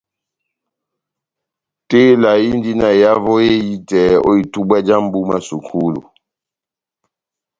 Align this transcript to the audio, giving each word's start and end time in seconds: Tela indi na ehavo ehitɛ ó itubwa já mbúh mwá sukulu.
Tela 1.89 2.31
indi 2.47 2.71
na 2.79 2.87
ehavo 3.01 3.33
ehitɛ 3.49 4.01
ó 4.27 4.31
itubwa 4.41 4.77
já 4.87 4.95
mbúh 5.03 5.23
mwá 5.27 5.37
sukulu. 5.47 6.01